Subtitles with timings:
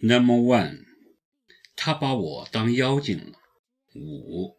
[0.00, 0.84] Number one，
[1.76, 3.38] 他把我当妖精了。
[3.94, 4.56] 五，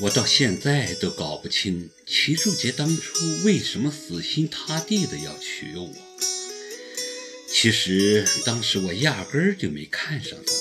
[0.00, 5.90] 我到现在都搞不清齐树杰当初为什么死心塌地的要娶我。
[7.48, 10.52] 其实当时我压根儿就没看上他，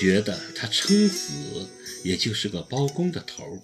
[0.00, 1.68] 觉得他撑死
[2.02, 3.60] 也就是个包工的头儿，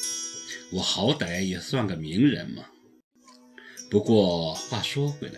[0.71, 2.71] 我好歹也算个名人嘛。
[3.95, 5.35] 不过话说回来，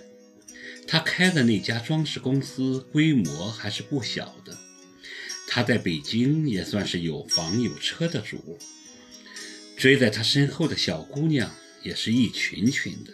[0.89, 4.57] 他开的那家装饰公司规模还是不小的，
[5.47, 8.59] 他在北京也算是有房有车的主，
[9.77, 13.13] 追在他身后的小姑娘也是一群群的。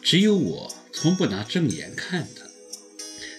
[0.00, 2.46] 只有我从不拿正眼看他，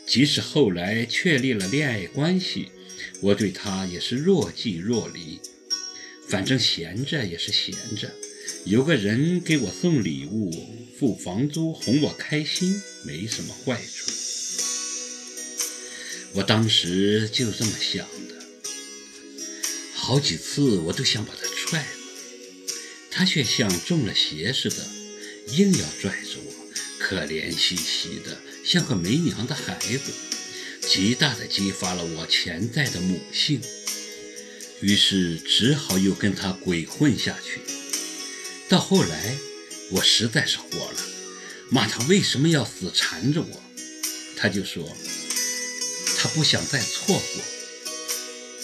[0.05, 2.73] 即使后来确立了恋爱关系，
[3.21, 5.39] 我对他也是若即若离。
[6.27, 8.11] 反正闲着也是闲着。
[8.65, 10.51] 有个人给我送礼物、
[10.99, 14.11] 付房租、哄我开心，没什么坏处。
[16.33, 18.35] 我当时就这么想的，
[19.93, 21.87] 好几次我都想把他踹了，
[23.09, 24.85] 他却像中了邪似的，
[25.53, 26.53] 硬要拽着我，
[26.99, 30.11] 可怜兮兮的，像个没娘的孩子，
[30.81, 33.61] 极大的激发了我潜在的母性，
[34.81, 37.61] 于是只好又跟他鬼混下去。
[38.69, 39.37] 到后来，
[39.91, 40.99] 我实在是火了，
[41.69, 43.63] 骂他为什么要死缠着我。
[44.35, 44.95] 他就说，
[46.17, 47.43] 他不想再错过，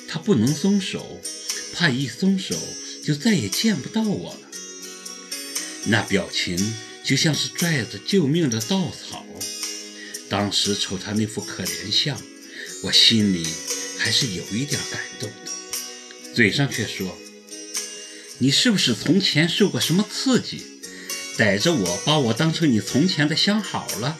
[0.08, 1.22] 他不能松手，
[1.74, 2.56] 怕一松手
[3.02, 4.42] 就再也见不到我了。
[5.86, 6.58] 那表情
[7.04, 9.26] 就像是拽着救命的稻草。
[10.30, 12.22] 当时瞅他那副可怜相，
[12.84, 13.48] 我心里
[13.98, 17.18] 还是有一点感动的，嘴上却说。
[18.44, 20.62] 你是不是从前受过什么刺激，
[21.38, 24.20] 逮着我把我当成你从前的相好了？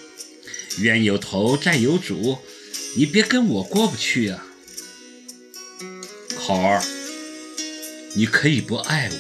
[0.78, 2.38] 冤有头债有主，
[2.96, 4.42] 你别跟我过不去呀，
[6.38, 6.82] 考儿。
[8.14, 9.18] 你可以不爱我，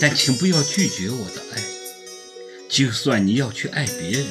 [0.00, 1.62] 但请不要拒绝我的爱。
[2.68, 4.26] 就算你要去爱别人，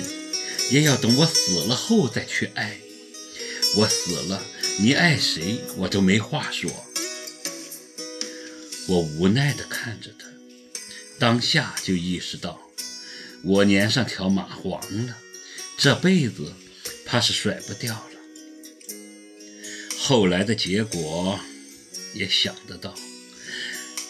[0.70, 2.78] 也要等我死了后再去爱。
[3.78, 4.44] 我死了，
[4.82, 6.70] 你爱谁我都没话说。
[8.88, 10.26] 我无奈地看着他，
[11.20, 12.60] 当下就意识到，
[13.44, 15.18] 我粘上条蚂蟥了，
[15.78, 16.54] 这辈子
[17.06, 18.12] 怕是甩不掉了。
[20.00, 21.38] 后来的结果
[22.14, 22.96] 也想得到，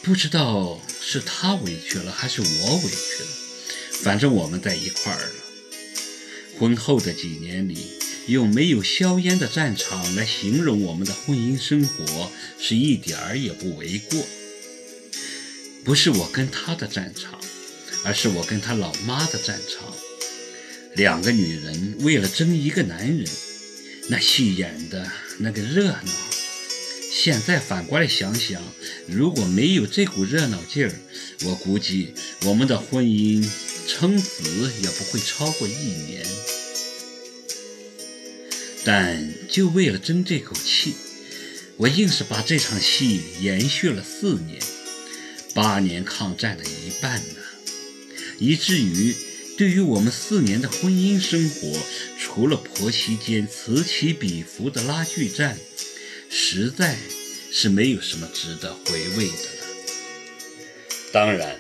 [0.04, 3.30] 不知道是他委屈了还是我委屈了，
[4.04, 5.34] 反正我们在一块儿了。
[6.60, 7.78] 婚后的几年里，
[8.28, 14.24] 用没有硝烟的战场来形容我们的婚姻生活，是一点儿也不为过。
[15.88, 17.40] 不是我跟他的战场，
[18.04, 19.96] 而是我跟他老妈的战场。
[20.96, 23.26] 两个女人为了争一个男人，
[24.10, 26.12] 那戏演的那个热闹。
[27.10, 28.62] 现在反过来想想，
[29.08, 30.92] 如果没有这股热闹劲儿，
[31.46, 33.50] 我估计我们的婚姻
[33.88, 36.28] 撑死也不会超过一年。
[38.84, 40.96] 但就为了争这口气，
[41.78, 44.60] 我硬是把这场戏延续了四年。
[45.54, 47.36] 八年抗战的一半呢，
[48.38, 49.16] 以至于
[49.58, 51.80] 对于我们四年的婚姻生活，
[52.20, 55.58] 除了婆媳间此起彼伏的拉锯战，
[56.30, 56.96] 实在
[57.52, 59.66] 是没有什么值得回味的了。
[61.12, 61.60] 当然，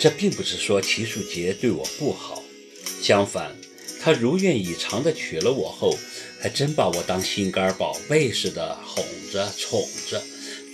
[0.00, 2.42] 这并不是说齐树杰对我不好，
[3.00, 3.54] 相反，
[4.02, 5.96] 他如愿以偿地娶了我后，
[6.40, 10.20] 还真把我当心肝宝贝似的哄着宠着，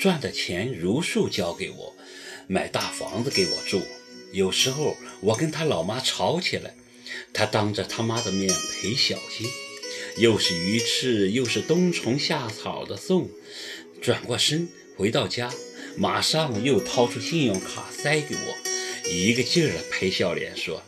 [0.00, 1.94] 赚的钱如数交给我。
[2.46, 3.82] 买大房子给我住，
[4.32, 6.74] 有时候我跟他老妈吵起来，
[7.32, 9.48] 他当着他妈的面赔小心，
[10.18, 13.30] 又是鱼翅又是冬虫夏草的送，
[14.00, 15.52] 转过身回到家，
[15.96, 20.82] 马上又掏出信用卡塞给我，一个劲儿的赔笑脸说：“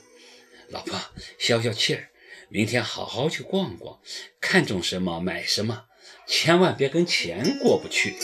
[0.68, 1.00] 老婆
[1.38, 2.10] 消消气儿，
[2.48, 4.00] 明天好好去逛逛，
[4.40, 5.84] 看中什么买什么，
[6.26, 8.14] 千万别跟钱过不去。”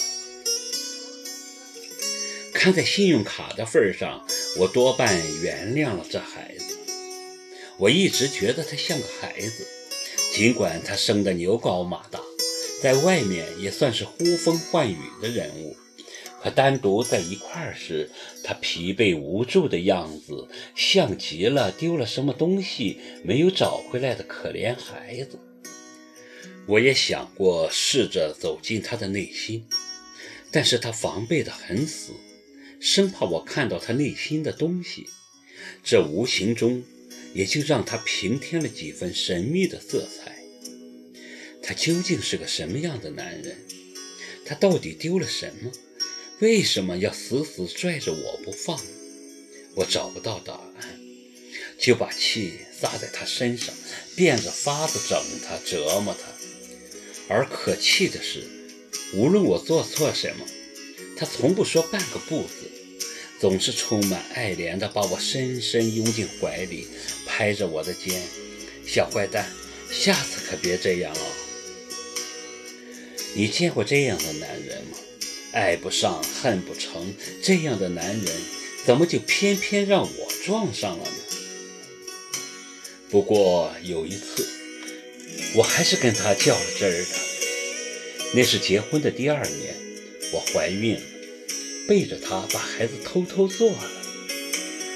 [2.60, 4.22] 看在信用卡的份上，
[4.58, 6.76] 我多半原谅了这孩子。
[7.78, 9.66] 我一直觉得他像个孩子，
[10.34, 12.20] 尽管他生得牛高马大，
[12.82, 15.74] 在外面也算是呼风唤雨的人物，
[16.42, 18.10] 可单独在一块儿时，
[18.44, 20.46] 他疲惫无助的样子，
[20.76, 25.38] 像极了丢了什么东西没有找回来的可怜孩子。
[26.66, 29.66] 我也想过试着走进他的内心，
[30.52, 32.12] 但是他防备得很死。
[32.80, 35.06] 生怕我看到他内心的东西，
[35.84, 36.82] 这无形中
[37.34, 40.38] 也就让他平添了几分神秘的色彩。
[41.62, 43.58] 他究竟是个什么样的男人？
[44.46, 45.70] 他到底丢了什么？
[46.40, 48.80] 为什么要死死拽着我不放？
[49.74, 50.98] 我找不到答案，
[51.78, 53.74] 就把气撒在他身上，
[54.16, 56.32] 变着法子整他、折磨他。
[57.28, 58.42] 而可气的是，
[59.12, 60.46] 无论我做错什么，
[61.20, 62.70] 他从不说半个不字，
[63.38, 66.86] 总是充满爱怜地把我深深拥进怀里，
[67.26, 68.22] 拍着我的肩
[68.88, 69.46] ：“小坏蛋，
[69.92, 71.20] 下次可别这样哦。”
[73.36, 74.96] 你见过这样的男人吗？
[75.52, 77.12] 爱不上，恨不成，
[77.42, 78.26] 这样的男人
[78.86, 82.16] 怎么就偏偏让我撞上了呢？
[83.10, 84.48] 不过有一次，
[85.54, 87.10] 我还是跟他较了真儿的。
[88.32, 89.74] 那是结婚的第二年，
[90.32, 91.02] 我怀孕了，
[91.90, 93.90] 背着他把孩子偷偷做了。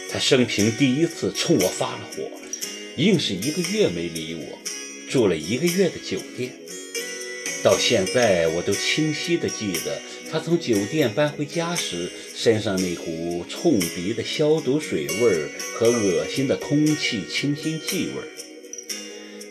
[0.08, 2.30] 他生平第一次冲我发了火，
[2.96, 4.58] 硬是一个月没理我，
[5.10, 6.52] 住了一个月的酒店。
[7.64, 10.00] 到现在我都清晰地记得，
[10.30, 18.28] 他从酒店搬回家时，身上那股冲鼻的消毒水味儿和恶心的空气清新剂味儿。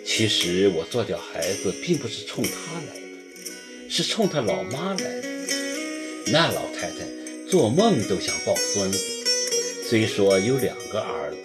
[0.06, 5.28] 其实我做掉孩子并不是冲他来的，是冲他老妈来的。
[6.28, 7.06] 那老太太
[7.54, 8.98] 做梦都想抱孙子，
[9.88, 11.38] 虽说有两个儿子，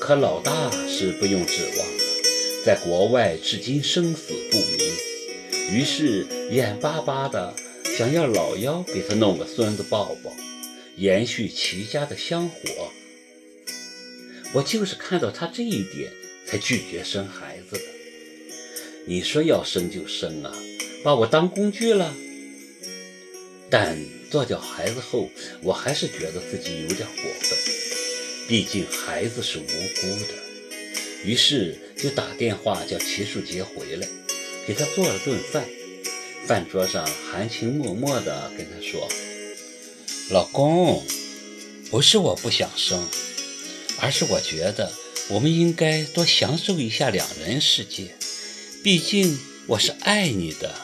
[0.00, 5.72] 可老大是不用指望的，在国外至今生死不明。
[5.72, 7.54] 于是眼巴巴的
[7.96, 10.32] 想要老幺给他弄个孙子抱抱，
[10.96, 12.90] 延续齐家的香火。
[14.54, 16.10] 我就是看到他这一点，
[16.48, 17.84] 才拒绝生孩子的。
[19.06, 20.52] 你说要生就生啊，
[21.04, 22.12] 把我当工具了？
[23.70, 23.96] 但
[24.30, 25.30] 做掉孩子后，
[25.62, 27.58] 我还是觉得自己有点过分，
[28.46, 30.34] 毕竟孩子是无辜的。
[31.24, 34.06] 于是就打电话叫齐树杰回来。
[34.66, 35.66] 给他做了顿饭，
[36.46, 39.08] 饭桌上含情脉脉地跟他说
[40.30, 41.02] ：“老公，
[41.90, 43.08] 不是我不想生，
[43.98, 44.92] 而是我觉得
[45.30, 48.14] 我们应该多享受一下两人世界。
[48.84, 49.38] 毕竟
[49.68, 50.74] 我是爱你的。”